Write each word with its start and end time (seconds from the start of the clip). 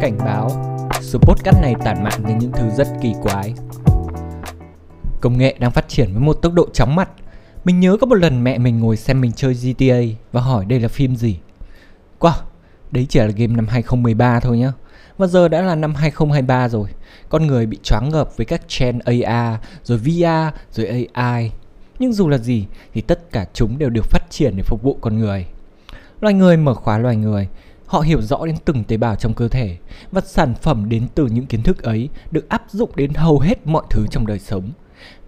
Cảnh 0.00 0.18
báo, 0.18 0.50
số 1.00 1.18
podcast 1.18 1.56
này 1.62 1.74
tản 1.84 2.04
mạn 2.04 2.22
đến 2.26 2.38
những 2.38 2.52
thứ 2.52 2.70
rất 2.70 2.88
kỳ 3.02 3.14
quái. 3.22 3.54
Công 5.20 5.38
nghệ 5.38 5.56
đang 5.58 5.70
phát 5.70 5.88
triển 5.88 6.12
với 6.12 6.20
một 6.20 6.32
tốc 6.32 6.52
độ 6.52 6.68
chóng 6.72 6.96
mặt. 6.96 7.10
Mình 7.64 7.80
nhớ 7.80 7.96
có 8.00 8.06
một 8.06 8.14
lần 8.14 8.44
mẹ 8.44 8.58
mình 8.58 8.80
ngồi 8.80 8.96
xem 8.96 9.20
mình 9.20 9.32
chơi 9.32 9.54
GTA 9.54 9.96
và 10.32 10.40
hỏi 10.40 10.64
đây 10.64 10.80
là 10.80 10.88
phim 10.88 11.16
gì. 11.16 11.38
Wow, 12.20 12.32
đấy 12.90 13.06
chỉ 13.08 13.20
là 13.20 13.26
game 13.26 13.54
năm 13.56 13.66
2013 13.68 14.40
thôi 14.40 14.58
nhá. 14.58 14.72
Và 15.18 15.26
giờ 15.26 15.48
đã 15.48 15.62
là 15.62 15.74
năm 15.74 15.94
2023 15.94 16.68
rồi. 16.68 16.88
Con 17.28 17.46
người 17.46 17.66
bị 17.66 17.78
choáng 17.82 18.08
ngợp 18.08 18.36
với 18.36 18.46
các 18.46 18.68
trend 18.68 19.02
AR, 19.02 19.58
rồi 19.84 19.98
VR, 19.98 20.56
rồi 20.70 21.08
AI. 21.12 21.50
Nhưng 21.98 22.12
dù 22.12 22.28
là 22.28 22.38
gì 22.38 22.66
thì 22.94 23.00
tất 23.00 23.32
cả 23.32 23.46
chúng 23.52 23.78
đều 23.78 23.90
được 23.90 24.04
phát 24.04 24.22
triển 24.30 24.56
để 24.56 24.62
phục 24.62 24.82
vụ 24.82 24.98
con 25.00 25.18
người. 25.18 25.46
Loài 26.20 26.34
người 26.34 26.56
mở 26.56 26.74
khóa 26.74 26.98
loài 26.98 27.16
người 27.16 27.48
Họ 27.92 28.00
hiểu 28.00 28.22
rõ 28.22 28.46
đến 28.46 28.56
từng 28.64 28.84
tế 28.84 28.96
bào 28.96 29.16
trong 29.16 29.34
cơ 29.34 29.48
thể 29.48 29.76
và 30.12 30.20
sản 30.20 30.54
phẩm 30.54 30.88
đến 30.88 31.08
từ 31.14 31.26
những 31.26 31.46
kiến 31.46 31.62
thức 31.62 31.82
ấy 31.82 32.08
được 32.30 32.48
áp 32.48 32.64
dụng 32.68 32.90
đến 32.96 33.14
hầu 33.14 33.38
hết 33.38 33.66
mọi 33.66 33.82
thứ 33.90 34.06
trong 34.10 34.26
đời 34.26 34.38
sống. 34.38 34.70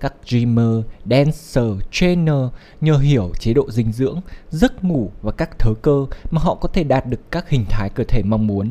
Các 0.01 0.15
dreamer, 0.27 0.85
dancer, 1.05 1.65
trainer 1.91 2.37
nhờ 2.81 2.97
hiểu 2.97 3.33
chế 3.39 3.55
độ 3.55 3.71
dinh 3.71 3.93
dưỡng, 3.93 4.21
giấc 4.51 4.85
ngủ 4.85 5.11
và 5.23 5.33
các 5.33 5.59
thớ 5.59 5.75
cơ 5.83 6.07
mà 6.31 6.41
họ 6.41 6.55
có 6.55 6.69
thể 6.69 6.85
đạt 6.85 7.07
được 7.07 7.31
các 7.31 7.49
hình 7.49 7.65
thái 7.69 7.91
cơ 7.91 8.05
thể 8.05 8.23
mong 8.23 8.47
muốn. 8.47 8.71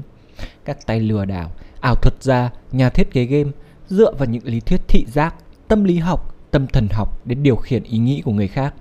Các 0.66 0.86
tay 0.86 1.00
lừa 1.00 1.26
đảo, 1.26 1.52
ảo 1.82 1.96
thuật 1.96 2.24
gia, 2.24 2.50
nhà 2.72 2.90
thiết 2.90 3.12
kế 3.12 3.26
game 3.26 3.52
dựa 3.88 4.14
vào 4.14 4.26
những 4.26 4.46
lý 4.46 4.60
thuyết 4.60 4.82
thị 4.88 5.06
giác, 5.08 5.36
tâm 5.68 5.84
lý 5.84 5.98
học, 5.98 6.36
tâm 6.52 6.68
thần 6.68 6.88
học 6.92 7.20
để 7.26 7.36
điều 7.36 7.56
khiển 7.56 7.84
ý 7.84 7.98
nghĩ 7.98 8.22
của 8.26 8.32
người 8.32 8.48
khác. 8.48 8.74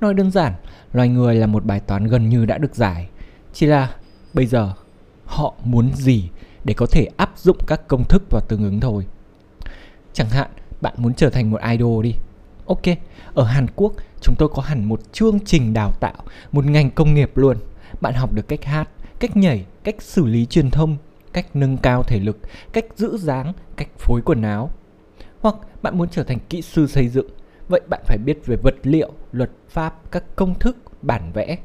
Nói 0.00 0.14
đơn 0.14 0.30
giản, 0.30 0.52
loài 0.92 1.08
người 1.08 1.34
là 1.34 1.46
một 1.46 1.64
bài 1.64 1.80
toán 1.80 2.06
gần 2.06 2.28
như 2.28 2.44
đã 2.44 2.58
được 2.58 2.74
giải. 2.74 3.08
Chỉ 3.52 3.66
là 3.66 3.94
bây 4.38 4.46
giờ 4.46 4.72
họ 5.24 5.54
muốn 5.64 5.90
gì 5.94 6.28
để 6.64 6.74
có 6.74 6.86
thể 6.90 7.08
áp 7.16 7.32
dụng 7.36 7.56
các 7.66 7.88
công 7.88 8.04
thức 8.04 8.22
vào 8.30 8.42
tương 8.48 8.62
ứng 8.62 8.80
thôi. 8.80 9.06
Chẳng 10.12 10.28
hạn 10.28 10.50
bạn 10.80 10.94
muốn 10.96 11.14
trở 11.14 11.30
thành 11.30 11.50
một 11.50 11.60
idol 11.70 12.04
đi. 12.04 12.14
Ok, 12.66 12.82
ở 13.34 13.44
Hàn 13.44 13.66
Quốc 13.76 13.92
chúng 14.20 14.34
tôi 14.38 14.48
có 14.48 14.62
hẳn 14.62 14.84
một 14.84 15.12
chương 15.12 15.38
trình 15.44 15.74
đào 15.74 15.92
tạo, 16.00 16.22
một 16.52 16.64
ngành 16.64 16.90
công 16.90 17.14
nghiệp 17.14 17.36
luôn. 17.36 17.56
Bạn 18.00 18.14
học 18.14 18.32
được 18.32 18.48
cách 18.48 18.64
hát, 18.64 18.88
cách 19.20 19.36
nhảy, 19.36 19.64
cách 19.84 20.02
xử 20.02 20.26
lý 20.26 20.46
truyền 20.46 20.70
thông, 20.70 20.96
cách 21.32 21.46
nâng 21.54 21.76
cao 21.76 22.02
thể 22.02 22.20
lực, 22.20 22.38
cách 22.72 22.84
giữ 22.96 23.16
dáng, 23.16 23.52
cách 23.76 23.88
phối 23.98 24.22
quần 24.22 24.42
áo. 24.42 24.70
Hoặc 25.40 25.54
bạn 25.82 25.98
muốn 25.98 26.08
trở 26.08 26.24
thành 26.24 26.38
kỹ 26.48 26.62
sư 26.62 26.86
xây 26.86 27.08
dựng, 27.08 27.26
vậy 27.68 27.80
bạn 27.88 28.00
phải 28.06 28.18
biết 28.18 28.46
về 28.46 28.56
vật 28.56 28.74
liệu, 28.82 29.12
luật 29.32 29.50
pháp, 29.68 30.10
các 30.10 30.36
công 30.36 30.58
thức, 30.58 30.76
bản 31.02 31.32
vẽ, 31.34 31.58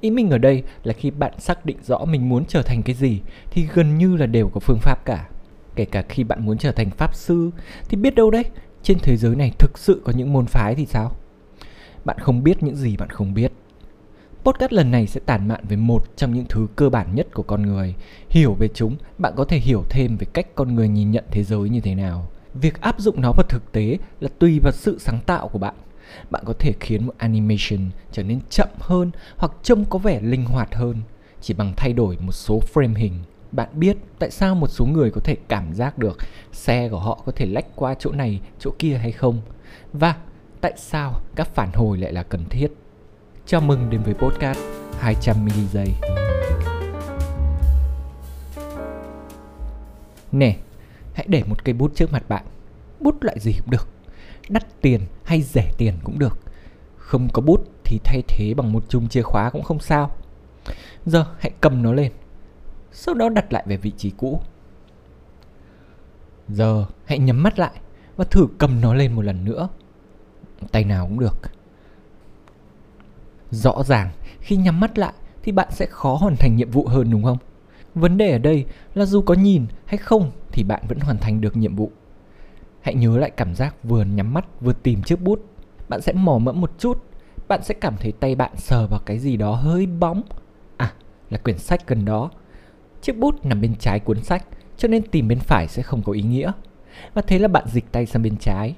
Ý 0.00 0.10
mình 0.10 0.30
ở 0.30 0.38
đây 0.38 0.62
là 0.84 0.92
khi 0.92 1.10
bạn 1.10 1.32
xác 1.38 1.66
định 1.66 1.76
rõ 1.82 2.04
mình 2.04 2.28
muốn 2.28 2.44
trở 2.44 2.62
thành 2.62 2.82
cái 2.82 2.94
gì 2.94 3.20
thì 3.50 3.68
gần 3.74 3.98
như 3.98 4.16
là 4.16 4.26
đều 4.26 4.48
có 4.48 4.60
phương 4.60 4.78
pháp 4.78 5.04
cả. 5.04 5.28
Kể 5.76 5.84
cả 5.84 6.02
khi 6.08 6.24
bạn 6.24 6.46
muốn 6.46 6.58
trở 6.58 6.72
thành 6.72 6.90
pháp 6.90 7.14
sư 7.14 7.50
thì 7.88 7.96
biết 7.96 8.14
đâu 8.14 8.30
đấy, 8.30 8.44
trên 8.82 8.98
thế 8.98 9.16
giới 9.16 9.36
này 9.36 9.52
thực 9.58 9.78
sự 9.78 10.02
có 10.04 10.12
những 10.16 10.32
môn 10.32 10.46
phái 10.46 10.74
thì 10.74 10.86
sao? 10.86 11.16
Bạn 12.04 12.18
không 12.18 12.42
biết 12.42 12.62
những 12.62 12.76
gì 12.76 12.96
bạn 12.96 13.10
không 13.10 13.34
biết. 13.34 13.52
Podcast 14.44 14.72
lần 14.72 14.90
này 14.90 15.06
sẽ 15.06 15.20
tản 15.26 15.48
mạn 15.48 15.60
về 15.68 15.76
một 15.76 16.16
trong 16.16 16.34
những 16.34 16.44
thứ 16.48 16.66
cơ 16.76 16.90
bản 16.90 17.14
nhất 17.14 17.26
của 17.34 17.42
con 17.42 17.62
người. 17.62 17.94
Hiểu 18.28 18.54
về 18.54 18.68
chúng, 18.74 18.96
bạn 19.18 19.32
có 19.36 19.44
thể 19.44 19.58
hiểu 19.58 19.84
thêm 19.90 20.16
về 20.16 20.26
cách 20.32 20.46
con 20.54 20.74
người 20.74 20.88
nhìn 20.88 21.10
nhận 21.10 21.24
thế 21.30 21.44
giới 21.44 21.68
như 21.68 21.80
thế 21.80 21.94
nào. 21.94 22.28
Việc 22.54 22.80
áp 22.80 23.00
dụng 23.00 23.20
nó 23.20 23.32
vào 23.32 23.46
thực 23.48 23.72
tế 23.72 23.98
là 24.20 24.28
tùy 24.38 24.60
vào 24.62 24.72
sự 24.72 24.98
sáng 24.98 25.20
tạo 25.26 25.48
của 25.48 25.58
bạn 25.58 25.74
bạn 26.30 26.42
có 26.46 26.54
thể 26.58 26.72
khiến 26.80 27.06
một 27.06 27.14
animation 27.18 27.90
trở 28.12 28.22
nên 28.22 28.40
chậm 28.50 28.68
hơn 28.78 29.10
hoặc 29.36 29.52
trông 29.62 29.84
có 29.84 29.98
vẻ 29.98 30.20
linh 30.20 30.44
hoạt 30.44 30.74
hơn 30.74 31.02
chỉ 31.40 31.54
bằng 31.54 31.72
thay 31.76 31.92
đổi 31.92 32.16
một 32.20 32.32
số 32.32 32.62
frame 32.74 32.94
hình. 32.94 33.12
Bạn 33.52 33.68
biết 33.72 33.96
tại 34.18 34.30
sao 34.30 34.54
một 34.54 34.68
số 34.68 34.86
người 34.86 35.10
có 35.10 35.20
thể 35.24 35.36
cảm 35.48 35.74
giác 35.74 35.98
được 35.98 36.18
xe 36.52 36.88
của 36.88 37.00
họ 37.00 37.22
có 37.26 37.32
thể 37.36 37.46
lách 37.46 37.66
qua 37.76 37.94
chỗ 37.98 38.12
này, 38.12 38.40
chỗ 38.58 38.70
kia 38.78 38.96
hay 38.96 39.12
không? 39.12 39.40
Và 39.92 40.16
tại 40.60 40.72
sao 40.76 41.20
các 41.34 41.54
phản 41.54 41.72
hồi 41.72 41.98
lại 41.98 42.12
là 42.12 42.22
cần 42.22 42.44
thiết? 42.50 42.68
Chào 43.46 43.60
mừng 43.60 43.90
đến 43.90 44.02
với 44.02 44.14
podcast 44.14 44.58
200 44.98 45.44
mili 45.44 45.66
giây. 45.72 45.88
Nè, 50.32 50.56
hãy 51.14 51.26
để 51.28 51.42
một 51.46 51.64
cây 51.64 51.72
bút 51.72 51.92
trước 51.94 52.12
mặt 52.12 52.28
bạn. 52.28 52.44
Bút 53.00 53.24
loại 53.24 53.38
gì 53.40 53.52
cũng 53.52 53.70
được 53.70 53.88
đắt 54.48 54.80
tiền 54.80 55.00
hay 55.32 55.42
rẻ 55.42 55.70
tiền 55.78 55.94
cũng 56.04 56.18
được. 56.18 56.38
Không 56.96 57.28
có 57.32 57.42
bút 57.42 57.60
thì 57.84 58.00
thay 58.04 58.22
thế 58.28 58.54
bằng 58.54 58.72
một 58.72 58.84
chùm 58.88 59.08
chìa 59.08 59.22
khóa 59.22 59.50
cũng 59.50 59.62
không 59.62 59.80
sao. 59.80 60.10
Giờ, 61.06 61.26
hãy 61.38 61.52
cầm 61.60 61.82
nó 61.82 61.92
lên. 61.92 62.12
Sau 62.92 63.14
đó 63.14 63.28
đặt 63.28 63.52
lại 63.52 63.64
về 63.66 63.76
vị 63.76 63.92
trí 63.96 64.10
cũ. 64.10 64.40
Giờ, 66.48 66.86
hãy 67.04 67.18
nhắm 67.18 67.42
mắt 67.42 67.58
lại 67.58 67.72
và 68.16 68.24
thử 68.24 68.46
cầm 68.58 68.80
nó 68.80 68.94
lên 68.94 69.12
một 69.12 69.22
lần 69.22 69.44
nữa. 69.44 69.68
Tay 70.72 70.84
nào 70.84 71.06
cũng 71.06 71.18
được. 71.18 71.40
Rõ 73.50 73.82
ràng, 73.86 74.10
khi 74.40 74.56
nhắm 74.56 74.80
mắt 74.80 74.98
lại 74.98 75.12
thì 75.42 75.52
bạn 75.52 75.68
sẽ 75.70 75.86
khó 75.86 76.14
hoàn 76.14 76.36
thành 76.36 76.56
nhiệm 76.56 76.70
vụ 76.70 76.86
hơn, 76.86 77.10
đúng 77.10 77.22
không? 77.22 77.38
Vấn 77.94 78.18
đề 78.18 78.32
ở 78.32 78.38
đây 78.38 78.66
là 78.94 79.04
dù 79.04 79.22
có 79.22 79.34
nhìn 79.34 79.66
hay 79.84 79.98
không 79.98 80.30
thì 80.52 80.64
bạn 80.64 80.82
vẫn 80.88 81.00
hoàn 81.00 81.18
thành 81.18 81.40
được 81.40 81.56
nhiệm 81.56 81.76
vụ. 81.76 81.92
Hãy 82.82 82.94
nhớ 82.94 83.18
lại 83.18 83.30
cảm 83.30 83.54
giác 83.54 83.84
vừa 83.84 84.04
nhắm 84.04 84.34
mắt 84.34 84.44
vừa 84.60 84.72
tìm 84.72 85.02
chiếc 85.02 85.20
bút. 85.20 85.40
Bạn 85.88 86.00
sẽ 86.00 86.12
mò 86.12 86.38
mẫm 86.38 86.60
một 86.60 86.70
chút. 86.78 87.04
Bạn 87.48 87.62
sẽ 87.62 87.74
cảm 87.74 87.96
thấy 87.96 88.12
tay 88.12 88.34
bạn 88.34 88.56
sờ 88.56 88.86
vào 88.86 89.00
cái 89.00 89.18
gì 89.18 89.36
đó 89.36 89.54
hơi 89.54 89.86
bóng. 89.86 90.22
À, 90.76 90.92
là 91.30 91.38
quyển 91.38 91.58
sách 91.58 91.86
gần 91.86 92.04
đó. 92.04 92.30
Chiếc 93.02 93.18
bút 93.18 93.46
nằm 93.46 93.60
bên 93.60 93.74
trái 93.74 94.00
cuốn 94.00 94.22
sách, 94.22 94.44
cho 94.76 94.88
nên 94.88 95.02
tìm 95.02 95.28
bên 95.28 95.38
phải 95.38 95.68
sẽ 95.68 95.82
không 95.82 96.02
có 96.02 96.12
ý 96.12 96.22
nghĩa. 96.22 96.52
Và 97.14 97.22
thế 97.22 97.38
là 97.38 97.48
bạn 97.48 97.64
dịch 97.68 97.92
tay 97.92 98.06
sang 98.06 98.22
bên 98.22 98.36
trái. 98.36 98.74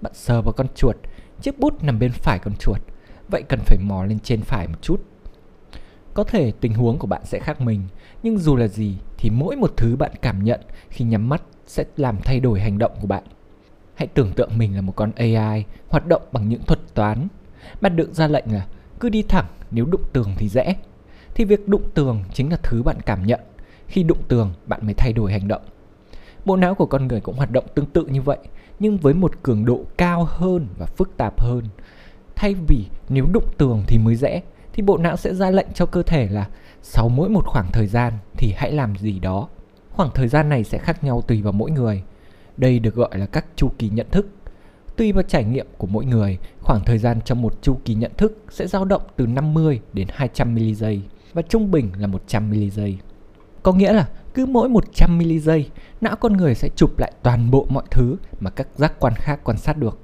Bạn 0.00 0.12
sờ 0.14 0.42
vào 0.42 0.52
con 0.52 0.66
chuột, 0.74 0.96
chiếc 1.40 1.58
bút 1.58 1.82
nằm 1.82 1.98
bên 1.98 2.12
phải 2.12 2.38
con 2.38 2.54
chuột. 2.56 2.80
Vậy 3.28 3.42
cần 3.48 3.60
phải 3.66 3.78
mò 3.82 4.04
lên 4.04 4.18
trên 4.18 4.40
phải 4.40 4.68
một 4.68 4.82
chút. 4.82 5.00
Có 6.14 6.24
thể 6.24 6.52
tình 6.60 6.74
huống 6.74 6.98
của 6.98 7.06
bạn 7.06 7.22
sẽ 7.24 7.38
khác 7.38 7.60
mình, 7.60 7.82
nhưng 8.22 8.38
dù 8.38 8.56
là 8.56 8.68
gì 8.68 8.96
thì 9.18 9.30
mỗi 9.30 9.56
một 9.56 9.72
thứ 9.76 9.96
bạn 9.96 10.12
cảm 10.22 10.44
nhận 10.44 10.60
khi 10.88 11.04
nhắm 11.04 11.28
mắt 11.28 11.42
sẽ 11.66 11.84
làm 11.96 12.16
thay 12.24 12.40
đổi 12.40 12.60
hành 12.60 12.78
động 12.78 12.92
của 13.00 13.06
bạn. 13.06 13.24
Hãy 13.94 14.06
tưởng 14.06 14.32
tượng 14.32 14.58
mình 14.58 14.74
là 14.74 14.80
một 14.80 14.92
con 14.96 15.12
AI 15.16 15.64
hoạt 15.88 16.06
động 16.06 16.22
bằng 16.32 16.48
những 16.48 16.62
thuật 16.62 16.80
toán. 16.94 17.28
Bạn 17.80 17.96
được 17.96 18.14
ra 18.14 18.28
lệnh 18.28 18.52
là 18.52 18.66
cứ 19.00 19.08
đi 19.08 19.22
thẳng, 19.22 19.46
nếu 19.70 19.84
đụng 19.84 20.02
tường 20.12 20.34
thì 20.36 20.48
rẽ. 20.48 20.76
Thì 21.34 21.44
việc 21.44 21.68
đụng 21.68 21.90
tường 21.94 22.24
chính 22.32 22.50
là 22.50 22.56
thứ 22.62 22.82
bạn 22.82 22.96
cảm 23.06 23.26
nhận. 23.26 23.40
Khi 23.86 24.02
đụng 24.02 24.22
tường, 24.28 24.52
bạn 24.66 24.80
mới 24.84 24.94
thay 24.94 25.12
đổi 25.12 25.32
hành 25.32 25.48
động. 25.48 25.62
Bộ 26.44 26.56
não 26.56 26.74
của 26.74 26.86
con 26.86 27.06
người 27.08 27.20
cũng 27.20 27.36
hoạt 27.36 27.50
động 27.50 27.64
tương 27.74 27.86
tự 27.86 28.06
như 28.06 28.22
vậy, 28.22 28.38
nhưng 28.78 28.98
với 28.98 29.14
một 29.14 29.42
cường 29.42 29.64
độ 29.64 29.84
cao 29.96 30.24
hơn 30.24 30.68
và 30.78 30.86
phức 30.86 31.16
tạp 31.16 31.40
hơn. 31.40 31.64
Thay 32.36 32.54
vì 32.54 32.86
nếu 33.08 33.26
đụng 33.32 33.44
tường 33.58 33.82
thì 33.86 33.98
mới 33.98 34.16
rẽ, 34.16 34.42
thì 34.72 34.82
bộ 34.82 34.98
não 34.98 35.16
sẽ 35.16 35.34
ra 35.34 35.50
lệnh 35.50 35.72
cho 35.74 35.86
cơ 35.86 36.02
thể 36.02 36.28
là 36.28 36.48
sau 36.82 37.08
mỗi 37.08 37.28
một 37.28 37.46
khoảng 37.46 37.72
thời 37.72 37.86
gian 37.86 38.12
thì 38.36 38.54
hãy 38.56 38.72
làm 38.72 38.96
gì 38.96 39.18
đó. 39.18 39.48
Khoảng 39.90 40.10
thời 40.14 40.28
gian 40.28 40.48
này 40.48 40.64
sẽ 40.64 40.78
khác 40.78 41.04
nhau 41.04 41.22
tùy 41.22 41.42
vào 41.42 41.52
mỗi 41.52 41.70
người. 41.70 42.02
Đây 42.56 42.78
được 42.78 42.94
gọi 42.94 43.18
là 43.18 43.26
các 43.26 43.46
chu 43.56 43.70
kỳ 43.78 43.88
nhận 43.88 44.06
thức. 44.10 44.26
Tùy 44.96 45.12
vào 45.12 45.22
trải 45.22 45.44
nghiệm 45.44 45.66
của 45.78 45.86
mỗi 45.86 46.04
người, 46.04 46.38
khoảng 46.60 46.84
thời 46.84 46.98
gian 46.98 47.20
trong 47.24 47.42
một 47.42 47.62
chu 47.62 47.78
kỳ 47.84 47.94
nhận 47.94 48.12
thức 48.16 48.44
sẽ 48.50 48.66
dao 48.66 48.84
động 48.84 49.02
từ 49.16 49.26
50 49.26 49.80
đến 49.92 50.08
200 50.10 50.54
mili 50.54 50.74
giây 50.74 51.02
và 51.32 51.42
trung 51.42 51.70
bình 51.70 51.90
là 51.98 52.06
100 52.06 52.50
mili 52.50 52.70
giây. 52.70 52.98
Có 53.62 53.72
nghĩa 53.72 53.92
là 53.92 54.08
cứ 54.34 54.46
mỗi 54.46 54.68
100 54.68 55.18
mili 55.18 55.38
giây, 55.38 55.70
não 56.00 56.16
con 56.16 56.32
người 56.32 56.54
sẽ 56.54 56.68
chụp 56.76 56.98
lại 56.98 57.12
toàn 57.22 57.50
bộ 57.50 57.66
mọi 57.70 57.84
thứ 57.90 58.16
mà 58.40 58.50
các 58.50 58.68
giác 58.76 59.00
quan 59.00 59.14
khác 59.16 59.40
quan 59.44 59.58
sát 59.58 59.76
được. 59.78 59.98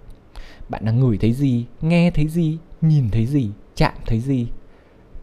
Bạn 0.68 0.84
đang 0.84 1.00
ngửi 1.00 1.18
thấy 1.18 1.32
gì, 1.32 1.66
nghe 1.80 2.10
thấy 2.10 2.28
gì, 2.28 2.58
nhìn 2.80 3.10
thấy 3.10 3.26
gì, 3.26 3.50
chạm 3.74 3.92
thấy 4.06 4.20
gì. 4.20 4.48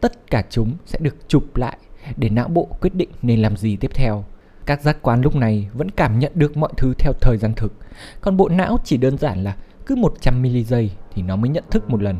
Tất 0.00 0.30
cả 0.30 0.44
chúng 0.50 0.72
sẽ 0.86 0.98
được 1.02 1.16
chụp 1.28 1.56
lại 1.56 1.78
để 2.16 2.28
não 2.28 2.48
bộ 2.48 2.68
quyết 2.80 2.94
định 2.94 3.08
nên 3.22 3.42
làm 3.42 3.56
gì 3.56 3.76
tiếp 3.76 3.90
theo 3.94 4.24
các 4.68 4.82
giác 4.82 4.98
quan 5.02 5.20
lúc 5.20 5.36
này 5.36 5.68
vẫn 5.74 5.90
cảm 5.90 6.18
nhận 6.18 6.32
được 6.34 6.56
mọi 6.56 6.72
thứ 6.76 6.94
theo 6.98 7.12
thời 7.20 7.36
gian 7.36 7.54
thực, 7.54 7.72
còn 8.20 8.36
bộ 8.36 8.48
não 8.48 8.78
chỉ 8.84 8.96
đơn 8.96 9.18
giản 9.18 9.44
là 9.44 9.56
cứ 9.86 9.96
100 9.96 10.42
mili 10.42 10.64
giây 10.64 10.90
thì 11.14 11.22
nó 11.22 11.36
mới 11.36 11.50
nhận 11.50 11.64
thức 11.70 11.90
một 11.90 12.02
lần. 12.02 12.16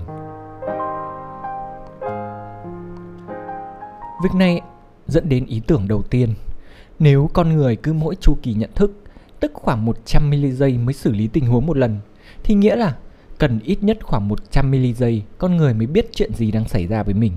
Việc 4.22 4.34
này 4.34 4.60
dẫn 5.06 5.28
đến 5.28 5.46
ý 5.46 5.60
tưởng 5.66 5.88
đầu 5.88 6.02
tiên. 6.02 6.34
Nếu 6.98 7.30
con 7.32 7.56
người 7.56 7.76
cứ 7.76 7.92
mỗi 7.92 8.14
chu 8.20 8.36
kỳ 8.42 8.54
nhận 8.54 8.70
thức, 8.74 9.02
tức 9.40 9.52
khoảng 9.54 9.84
100 9.84 10.30
mili 10.30 10.52
giây 10.52 10.78
mới 10.78 10.94
xử 10.94 11.12
lý 11.12 11.26
tình 11.26 11.46
huống 11.46 11.66
một 11.66 11.76
lần, 11.76 11.98
thì 12.44 12.54
nghĩa 12.54 12.76
là 12.76 12.96
cần 13.38 13.60
ít 13.64 13.82
nhất 13.82 13.98
khoảng 14.02 14.28
100 14.28 14.70
mili 14.70 14.92
giây 14.92 15.22
con 15.38 15.56
người 15.56 15.74
mới 15.74 15.86
biết 15.86 16.08
chuyện 16.12 16.34
gì 16.34 16.50
đang 16.50 16.68
xảy 16.68 16.86
ra 16.86 17.02
với 17.02 17.14
mình. 17.14 17.32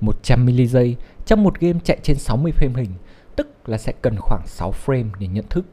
100 0.00 0.46
mili 0.46 0.66
giây 0.66 0.96
trong 1.26 1.44
một 1.44 1.60
game 1.60 1.78
chạy 1.84 1.98
trên 2.02 2.16
60 2.16 2.52
frame 2.60 2.76
hình 2.76 2.90
tức 3.38 3.68
là 3.68 3.78
sẽ 3.78 3.92
cần 4.02 4.16
khoảng 4.20 4.46
6 4.46 4.74
frame 4.86 5.10
để 5.18 5.26
nhận 5.26 5.44
thức. 5.50 5.64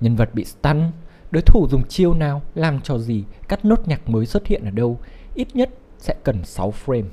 Nhân 0.00 0.16
vật 0.16 0.34
bị 0.34 0.44
stun, 0.44 0.90
đối 1.30 1.42
thủ 1.42 1.66
dùng 1.70 1.88
chiêu 1.88 2.14
nào, 2.14 2.42
làm 2.54 2.80
cho 2.80 2.98
gì, 2.98 3.24
cắt 3.48 3.64
nốt 3.64 3.88
nhạc 3.88 4.08
mới 4.08 4.26
xuất 4.26 4.46
hiện 4.46 4.64
ở 4.64 4.70
đâu, 4.70 5.00
ít 5.34 5.56
nhất 5.56 5.70
sẽ 5.98 6.14
cần 6.24 6.44
6 6.44 6.72
frame. 6.84 7.04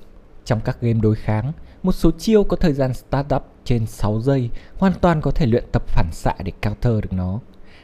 Trong 0.46 0.62
các 0.62 0.78
game 0.81 1.00
đối 1.02 1.16
kháng, 1.16 1.52
một 1.84 1.92
số 1.92 2.12
chiêu 2.12 2.44
có 2.44 2.58
thời 2.58 2.74
gian 2.74 2.94
start 2.94 3.36
up 3.36 3.44
trên 3.66 3.86
6 3.86 4.22
giây 4.22 4.50
hoàn 4.78 4.94
toàn 5.02 5.22
có 5.22 5.31
thể 5.31 5.46
luyện 5.46 5.63
tập 5.72 5.84
phản 5.88 6.08
xạ 6.12 6.34
để 6.44 6.52
counter 6.62 6.94
được 6.94 7.13
nó. 7.13 7.40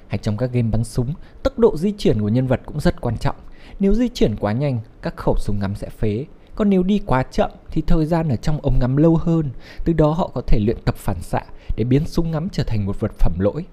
Hay 0.07 0.17
trong 0.17 0.37
các 0.37 0.51
game 0.51 0.69
bắn 0.71 0.83
súng, 0.83 1.13
tốc 1.43 1.59
độ 1.59 1.77
di 1.77 1.93
chuyển 1.97 2.21
của 2.21 2.29
nhân 2.29 2.47
vật 2.47 2.61
cũng 2.65 2.79
rất 2.79 3.01
quan 3.01 3.17
trọng. 3.17 3.35
Nếu 3.79 3.93
di 3.93 4.09
chuyển 4.09 4.35
quá 4.35 4.51
nhanh, 4.51 4.79
các 5.01 5.17
khẩu 5.17 5.35
súng 5.37 5.59
ngắm 5.59 5.75
sẽ 5.75 5.89
phế. 5.89 6.25
Còn 6.57 6.69
nếu 6.69 6.83
đi 6.83 7.01
quá 7.05 7.23
chậm 7.23 7.51
thì 7.71 7.81
thời 7.87 8.05
gian 8.05 8.29
ở 8.29 8.35
trong 8.35 8.61
ống 8.61 8.79
ngắm 8.79 8.97
lâu 8.97 9.15
hơn, 9.15 9.49
từ 9.85 9.93
đó 9.93 10.11
họ 10.11 10.31
có 10.33 10.41
thể 10.47 10.59
luyện 10.59 10.77
tập 10.85 10.95
phản 10.97 11.21
xạ 11.21 11.41
để 11.75 11.83
biến 11.83 12.05
súng 12.05 12.31
ngắm 12.31 12.49
trở 12.49 12.63
thành 12.63 12.85
một 12.85 12.99
vật 12.99 13.11
phẩm 13.19 13.33
lỗi. 13.39 13.65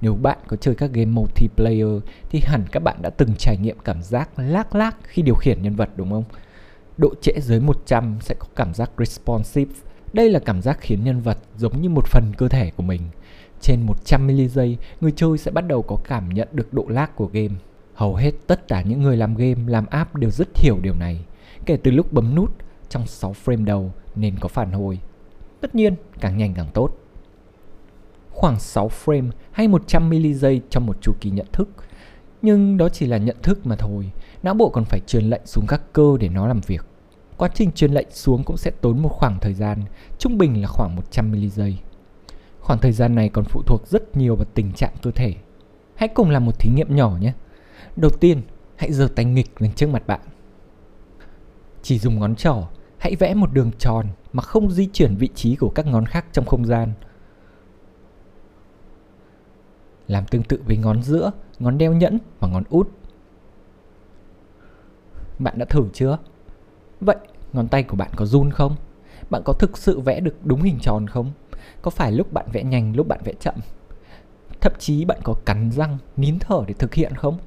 Nếu 0.00 0.14
bạn 0.14 0.38
có 0.46 0.56
chơi 0.56 0.74
các 0.74 0.90
game 0.92 1.10
multiplayer 1.10 2.02
thì 2.30 2.40
hẳn 2.44 2.64
các 2.72 2.82
bạn 2.82 3.02
đã 3.02 3.10
từng 3.10 3.34
trải 3.38 3.56
nghiệm 3.56 3.78
cảm 3.84 4.02
giác 4.02 4.30
lác 4.36 4.74
lác 4.74 4.96
khi 5.02 5.22
điều 5.22 5.34
khiển 5.34 5.62
nhân 5.62 5.76
vật 5.76 5.90
đúng 5.96 6.10
không? 6.10 6.24
Độ 6.96 7.14
trễ 7.20 7.32
dưới 7.40 7.60
100 7.60 8.18
sẽ 8.20 8.34
có 8.38 8.46
cảm 8.56 8.74
giác 8.74 8.90
responsive. 8.98 9.72
Đây 10.12 10.30
là 10.30 10.38
cảm 10.38 10.62
giác 10.62 10.78
khiến 10.80 11.04
nhân 11.04 11.20
vật 11.20 11.38
giống 11.56 11.82
như 11.82 11.88
một 11.88 12.06
phần 12.06 12.32
cơ 12.38 12.48
thể 12.48 12.70
của 12.76 12.82
mình. 12.82 13.02
Trên 13.60 13.82
100 13.86 14.26
ms 14.26 14.52
giây, 14.52 14.76
người 15.00 15.12
chơi 15.16 15.38
sẽ 15.38 15.50
bắt 15.50 15.66
đầu 15.66 15.82
có 15.82 15.96
cảm 16.04 16.28
nhận 16.28 16.48
được 16.52 16.72
độ 16.72 16.84
lag 16.88 17.08
của 17.16 17.26
game. 17.26 17.54
Hầu 17.94 18.14
hết 18.14 18.32
tất 18.46 18.68
cả 18.68 18.82
những 18.82 19.02
người 19.02 19.16
làm 19.16 19.34
game, 19.34 19.60
làm 19.66 19.86
app 19.86 20.14
đều 20.16 20.30
rất 20.30 20.48
hiểu 20.56 20.78
điều 20.82 20.94
này. 20.94 21.24
Kể 21.66 21.76
từ 21.76 21.90
lúc 21.90 22.12
bấm 22.12 22.34
nút, 22.34 22.50
trong 22.88 23.06
6 23.06 23.34
frame 23.44 23.64
đầu 23.64 23.92
nên 24.14 24.38
có 24.40 24.48
phản 24.48 24.72
hồi. 24.72 24.98
Tất 25.60 25.74
nhiên, 25.74 25.94
càng 26.20 26.36
nhanh 26.36 26.54
càng 26.54 26.68
tốt 26.74 26.98
khoảng 28.42 28.60
6 28.60 28.90
frame 29.04 29.30
hay 29.52 29.68
100 29.68 30.10
ms 30.10 30.38
giây 30.38 30.60
trong 30.70 30.86
một 30.86 30.96
chu 31.00 31.12
kỳ 31.20 31.30
nhận 31.30 31.46
thức. 31.52 31.68
Nhưng 32.42 32.76
đó 32.76 32.88
chỉ 32.88 33.06
là 33.06 33.16
nhận 33.16 33.36
thức 33.42 33.66
mà 33.66 33.76
thôi, 33.76 34.10
não 34.42 34.54
bộ 34.54 34.68
còn 34.68 34.84
phải 34.84 35.00
truyền 35.00 35.24
lệnh 35.24 35.46
xuống 35.46 35.66
các 35.66 35.82
cơ 35.92 36.16
để 36.20 36.28
nó 36.28 36.46
làm 36.46 36.60
việc. 36.66 36.86
Quá 37.36 37.48
trình 37.54 37.72
truyền 37.72 37.92
lệnh 37.92 38.10
xuống 38.10 38.44
cũng 38.44 38.56
sẽ 38.56 38.70
tốn 38.80 39.02
một 39.02 39.08
khoảng 39.08 39.38
thời 39.40 39.54
gian, 39.54 39.82
trung 40.18 40.38
bình 40.38 40.62
là 40.62 40.68
khoảng 40.68 40.96
100 40.96 41.32
ms 41.32 41.54
giây. 41.54 41.78
Khoảng 42.60 42.78
thời 42.78 42.92
gian 42.92 43.14
này 43.14 43.28
còn 43.28 43.44
phụ 43.44 43.62
thuộc 43.66 43.86
rất 43.86 44.16
nhiều 44.16 44.36
vào 44.36 44.46
tình 44.54 44.72
trạng 44.72 44.92
cơ 45.02 45.10
thể. 45.10 45.34
Hãy 45.94 46.08
cùng 46.08 46.30
làm 46.30 46.46
một 46.46 46.58
thí 46.58 46.70
nghiệm 46.70 46.96
nhỏ 46.96 47.16
nhé. 47.20 47.32
Đầu 47.96 48.10
tiên, 48.10 48.42
hãy 48.76 48.92
giơ 48.92 49.08
tay 49.16 49.24
nghịch 49.24 49.62
lên 49.62 49.72
trước 49.72 49.88
mặt 49.88 50.06
bạn. 50.06 50.20
Chỉ 51.82 51.98
dùng 51.98 52.18
ngón 52.18 52.36
trỏ, 52.36 52.68
hãy 52.98 53.16
vẽ 53.16 53.34
một 53.34 53.52
đường 53.52 53.70
tròn 53.78 54.06
mà 54.32 54.42
không 54.42 54.70
di 54.70 54.88
chuyển 54.92 55.16
vị 55.16 55.28
trí 55.34 55.56
của 55.56 55.72
các 55.74 55.86
ngón 55.86 56.06
khác 56.06 56.26
trong 56.32 56.46
không 56.46 56.64
gian– 56.64 56.92
làm 60.12 60.26
tương 60.26 60.42
tự 60.42 60.62
với 60.66 60.76
ngón 60.76 61.02
giữa, 61.02 61.30
ngón 61.58 61.78
đeo 61.78 61.92
nhẫn 61.92 62.18
và 62.40 62.48
ngón 62.48 62.62
út. 62.70 62.88
Bạn 65.38 65.58
đã 65.58 65.64
thử 65.64 65.84
chưa? 65.92 66.18
Vậy, 67.00 67.16
ngón 67.52 67.68
tay 67.68 67.82
của 67.82 67.96
bạn 67.96 68.10
có 68.16 68.26
run 68.26 68.50
không? 68.50 68.76
Bạn 69.30 69.42
có 69.44 69.52
thực 69.52 69.78
sự 69.78 70.00
vẽ 70.00 70.20
được 70.20 70.36
đúng 70.44 70.62
hình 70.62 70.78
tròn 70.82 71.06
không? 71.06 71.32
Có 71.82 71.90
phải 71.90 72.12
lúc 72.12 72.32
bạn 72.32 72.46
vẽ 72.52 72.62
nhanh, 72.62 72.96
lúc 72.96 73.08
bạn 73.08 73.20
vẽ 73.24 73.32
chậm? 73.40 73.54
Thậm 74.60 74.72
chí 74.78 75.04
bạn 75.04 75.18
có 75.24 75.34
cắn 75.44 75.70
răng, 75.70 75.98
nín 76.16 76.38
thở 76.38 76.64
để 76.66 76.74
thực 76.74 76.94
hiện 76.94 77.14
không? 77.14 77.38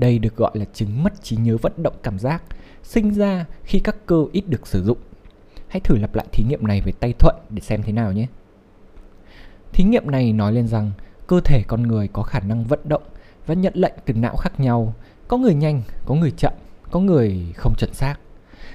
Đây 0.00 0.18
được 0.18 0.36
gọi 0.36 0.50
là 0.54 0.64
chứng 0.72 1.02
mất 1.02 1.22
trí 1.22 1.36
nhớ 1.36 1.56
vận 1.62 1.72
động 1.82 1.94
cảm 2.02 2.18
giác, 2.18 2.42
sinh 2.82 3.14
ra 3.14 3.44
khi 3.64 3.78
các 3.78 3.96
cơ 4.06 4.24
ít 4.32 4.44
được 4.48 4.66
sử 4.66 4.84
dụng. 4.84 4.98
Hãy 5.68 5.80
thử 5.80 5.96
lặp 5.96 6.14
lại 6.14 6.26
thí 6.32 6.44
nghiệm 6.44 6.66
này 6.66 6.80
với 6.80 6.92
tay 6.92 7.12
thuận 7.18 7.36
để 7.50 7.60
xem 7.60 7.82
thế 7.82 7.92
nào 7.92 8.12
nhé. 8.12 8.26
Thí 9.72 9.84
nghiệm 9.84 10.10
này 10.10 10.32
nói 10.32 10.52
lên 10.52 10.68
rằng 10.68 10.90
cơ 11.26 11.40
thể 11.40 11.62
con 11.68 11.82
người 11.82 12.08
có 12.08 12.22
khả 12.22 12.40
năng 12.40 12.64
vận 12.64 12.80
động 12.84 13.02
và 13.46 13.54
nhận 13.54 13.72
lệnh 13.76 13.94
từ 14.04 14.14
não 14.14 14.36
khác 14.36 14.60
nhau. 14.60 14.94
Có 15.28 15.36
người 15.36 15.54
nhanh, 15.54 15.82
có 16.06 16.14
người 16.14 16.30
chậm, 16.30 16.52
có 16.90 17.00
người 17.00 17.46
không 17.56 17.74
chuẩn 17.78 17.94
xác. 17.94 18.16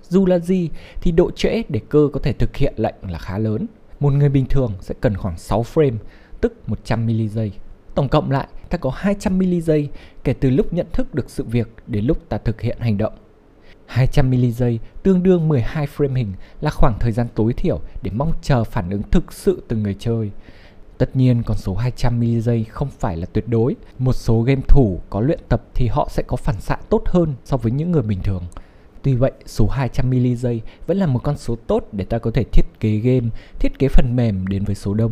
Dù 0.02 0.26
là 0.26 0.40
gì 0.40 0.70
thì 1.02 1.12
độ 1.12 1.32
trễ 1.32 1.64
để 1.70 1.82
cơ 1.90 2.10
có 2.14 2.20
thể 2.24 2.34
thực 2.34 2.56
hiện 2.56 2.74
lệnh 2.78 2.96
là 3.02 3.20
khá 3.20 3.38
lớn. 3.38 3.66
Một 4.00 4.14
người 4.14 4.30
bình 4.30 4.46
thường 4.46 4.74
sẽ 4.82 4.96
cần 5.02 5.18
khoảng 5.18 5.38
6 5.38 5.66
frame, 5.74 5.98
tức 6.42 6.70
100 6.70 7.06
mili 7.06 7.28
giây. 7.28 7.52
Tổng 7.96 8.10
cộng 8.10 8.32
lại, 8.32 8.48
ta 8.70 8.78
có 8.78 8.90
200 8.96 9.38
mili 9.38 9.62
giây 9.62 9.90
kể 10.24 10.34
từ 10.34 10.50
lúc 10.50 10.74
nhận 10.74 10.88
thức 10.94 11.16
được 11.16 11.30
sự 11.30 11.44
việc 11.44 11.68
đến 11.88 12.06
lúc 12.06 12.30
ta 12.30 12.38
thực 12.38 12.62
hiện 12.62 12.78
hành 12.80 12.98
động. 12.98 13.14
200 13.86 14.30
mili 14.30 14.52
giây 14.52 14.80
tương 15.04 15.24
đương 15.24 15.48
12 15.48 15.88
frame 15.98 16.16
hình 16.16 16.34
là 16.62 16.70
khoảng 16.70 17.00
thời 17.00 17.12
gian 17.12 17.28
tối 17.36 17.54
thiểu 17.54 17.80
để 18.02 18.12
mong 18.12 18.32
chờ 18.42 18.64
phản 18.64 18.90
ứng 18.90 19.04
thực 19.12 19.34
sự 19.34 19.64
từ 19.68 19.76
người 19.76 19.96
chơi. 20.00 20.32
Tất 20.98 21.16
nhiên 21.16 21.44
con 21.44 21.58
số 21.58 21.76
200 21.76 22.20
mili 22.20 22.42
giây 22.42 22.64
không 22.64 22.90
phải 23.00 23.18
là 23.18 23.26
tuyệt 23.26 23.48
đối. 23.48 23.76
Một 24.00 24.14
số 24.14 24.42
game 24.42 24.62
thủ 24.68 25.00
có 25.10 25.22
luyện 25.22 25.40
tập 25.50 25.64
thì 25.74 25.88
họ 25.88 26.08
sẽ 26.12 26.24
có 26.28 26.38
phản 26.38 26.62
xạ 26.62 26.78
tốt 26.90 27.04
hơn 27.06 27.34
so 27.46 27.58
với 27.58 27.72
những 27.72 27.92
người 27.92 28.02
bình 28.02 28.20
thường. 28.24 28.44
Tuy 29.02 29.16
vậy, 29.16 29.32
số 29.46 29.68
200 29.68 30.10
mili 30.10 30.36
giây 30.36 30.62
vẫn 30.88 30.98
là 30.98 31.08
một 31.08 31.20
con 31.24 31.38
số 31.38 31.56
tốt 31.68 31.88
để 31.92 32.06
ta 32.06 32.18
có 32.18 32.32
thể 32.32 32.44
thiết 32.44 32.66
kế 32.80 32.98
game, 32.98 33.28
thiết 33.60 33.80
kế 33.80 33.88
phần 33.88 34.16
mềm 34.16 34.48
đến 34.48 34.64
với 34.64 34.76
số 34.76 34.94
đông. 34.94 35.12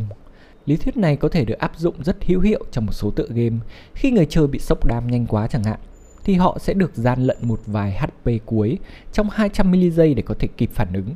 Lý 0.66 0.78
thuyết 0.78 0.98
này 0.98 1.16
có 1.16 1.30
thể 1.30 1.46
được 1.46 1.60
áp 1.60 1.72
dụng 1.78 2.04
rất 2.04 2.26
hữu 2.26 2.40
hiệu 2.40 2.66
trong 2.72 2.86
một 2.86 2.92
số 2.92 3.12
tựa 3.12 3.28
game. 3.30 3.58
Khi 3.94 4.12
người 4.12 4.26
chơi 4.30 4.48
bị 4.48 4.60
sốc 4.60 4.86
đam 4.86 5.08
nhanh 5.08 5.26
quá 5.26 5.48
chẳng 5.48 5.64
hạn, 5.64 5.80
thì 6.24 6.34
họ 6.34 6.58
sẽ 6.60 6.74
được 6.74 6.96
gian 6.96 7.24
lận 7.24 7.38
một 7.42 7.60
vài 7.66 7.92
HP 7.92 8.32
cuối 8.46 8.78
trong 9.12 9.30
200 9.30 9.72
ms 9.72 9.94
giây 9.94 10.14
để 10.14 10.24
có 10.24 10.36
thể 10.40 10.48
kịp 10.58 10.70
phản 10.74 10.94
ứng. 10.94 11.10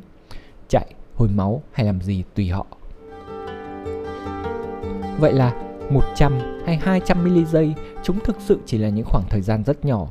Chạy, 0.70 0.86
hồi 1.16 1.30
máu 1.30 1.64
hay 1.72 1.86
làm 1.86 2.02
gì 2.02 2.24
tùy 2.36 2.50
họ. 2.50 2.66
Vậy 5.20 5.34
là 5.34 5.64
100 5.90 6.34
hay 6.66 6.78
200 6.78 7.24
ms 7.24 7.52
giây 7.52 7.74
chúng 8.04 8.20
thực 8.20 8.36
sự 8.40 8.60
chỉ 8.66 8.78
là 8.78 8.90
những 8.90 9.06
khoảng 9.06 9.26
thời 9.30 9.42
gian 9.42 9.64
rất 9.64 9.86
nhỏ, 9.86 10.08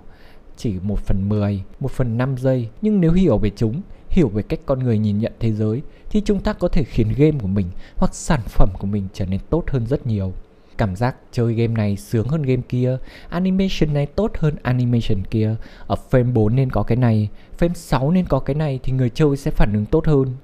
chỉ 0.57 0.75
1 0.83 0.99
phần 0.99 1.29
10, 1.29 1.63
1 1.81 1.91
phần 1.91 2.19
5 2.19 2.37
giây. 2.37 2.69
Nhưng 2.83 3.01
nếu 3.01 3.13
hiểu 3.13 3.39
về 3.39 3.51
chúng, 3.57 3.83
hiểu 4.17 4.29
về 4.29 4.43
cách 4.43 4.61
con 4.67 4.79
người 4.79 4.99
nhìn 4.99 5.19
nhận 5.19 5.33
thế 5.41 5.53
giới, 5.53 5.83
thì 6.11 6.23
chúng 6.25 6.41
ta 6.41 6.53
có 6.53 6.69
thể 6.69 6.85
khiến 6.85 7.09
game 7.17 7.39
của 7.43 7.49
mình 7.49 7.67
hoặc 7.97 8.15
sản 8.15 8.41
phẩm 8.47 8.69
của 8.79 8.87
mình 8.87 9.09
trở 9.13 9.27
nên 9.27 9.41
tốt 9.51 9.65
hơn 9.69 9.87
rất 9.87 10.07
nhiều. 10.07 10.33
Cảm 10.79 10.97
giác 10.97 11.17
chơi 11.33 11.55
game 11.55 11.75
này 11.75 11.97
sướng 11.97 12.29
hơn 12.29 12.43
game 12.43 12.63
kia, 12.69 12.99
animation 13.29 13.95
này 13.95 14.07
tốt 14.07 14.31
hơn 14.39 14.55
animation 14.63 15.25
kia, 15.31 15.55
ở 15.87 15.97
frame 16.11 16.33
4 16.33 16.57
nên 16.57 16.71
có 16.71 16.83
cái 16.83 16.97
này, 16.97 17.29
frame 17.59 17.75
6 17.75 18.11
nên 18.11 18.27
có 18.27 18.41
cái 18.41 18.55
này 18.55 18.81
thì 18.83 18.93
người 18.93 19.11
chơi 19.11 19.37
sẽ 19.37 19.51
phản 19.51 19.73
ứng 19.73 19.87
tốt 19.87 20.07
hơn. 20.07 20.37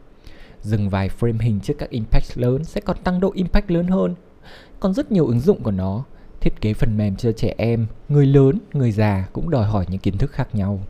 Dừng 0.60 0.88
vài 0.88 1.08
frame 1.20 1.38
hình 1.40 1.60
trước 1.60 1.74
các 1.78 1.90
impact 1.90 2.38
lớn 2.38 2.64
sẽ 2.64 2.80
còn 2.80 2.96
tăng 3.04 3.20
độ 3.20 3.30
impact 3.34 3.70
lớn 3.70 3.86
hơn 3.86 4.14
còn 4.82 4.94
rất 4.94 5.12
nhiều 5.12 5.26
ứng 5.26 5.40
dụng 5.40 5.62
của 5.62 5.70
nó 5.70 6.04
thiết 6.42 6.60
kế 6.60 6.74
phần 6.74 6.96
mềm 6.96 7.16
cho 7.16 7.32
trẻ 7.32 7.54
em, 7.56 7.86
người 8.08 8.26
lớn, 8.26 8.58
người 8.72 8.92
già 8.92 9.28
cũng 9.32 9.50
đòi 9.50 9.64
hỏi 9.64 9.86
những 9.88 10.00
kiến 10.00 10.18
thức 10.18 10.32
khác 10.32 10.54
nhau. 10.54 10.80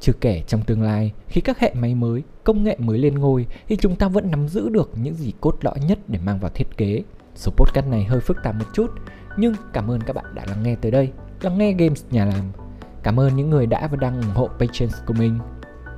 Chưa 0.00 0.12
kể 0.12 0.42
trong 0.46 0.62
tương 0.62 0.82
lai, 0.82 1.12
khi 1.28 1.40
các 1.40 1.58
hệ 1.58 1.74
máy 1.74 1.94
mới, 1.94 2.22
công 2.44 2.64
nghệ 2.64 2.76
mới 2.78 2.98
lên 2.98 3.14
ngôi 3.14 3.46
thì 3.68 3.76
chúng 3.76 3.96
ta 3.96 4.08
vẫn 4.08 4.30
nắm 4.30 4.48
giữ 4.48 4.68
được 4.68 4.90
những 5.02 5.14
gì 5.14 5.32
cốt 5.40 5.58
lõi 5.60 5.78
nhất 5.88 5.98
để 6.08 6.18
mang 6.24 6.38
vào 6.38 6.50
thiết 6.54 6.76
kế. 6.76 7.02
Số 7.34 7.52
podcast 7.56 7.86
này 7.86 8.04
hơi 8.04 8.20
phức 8.20 8.36
tạp 8.42 8.54
một 8.54 8.66
chút, 8.74 8.90
nhưng 9.36 9.54
cảm 9.72 9.90
ơn 9.90 10.00
các 10.00 10.16
bạn 10.16 10.34
đã 10.34 10.44
lắng 10.48 10.62
nghe 10.62 10.74
tới 10.74 10.90
đây. 10.90 11.10
Lắng 11.40 11.58
nghe 11.58 11.72
games 11.72 12.04
nhà 12.10 12.24
làm. 12.24 12.52
Cảm 13.02 13.20
ơn 13.20 13.36
những 13.36 13.50
người 13.50 13.66
đã 13.66 13.86
và 13.86 13.96
đang 13.96 14.20
ủng 14.20 14.34
hộ 14.34 14.48
patience 14.58 14.96
của 15.06 15.14
mình. 15.14 15.38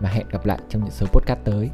Và 0.01 0.09
hẹn 0.09 0.27
gặp 0.29 0.47
lại 0.47 0.59
trong 0.69 0.83
những 0.83 0.93
số 0.93 1.07
podcast 1.07 1.41
tới. 1.45 1.71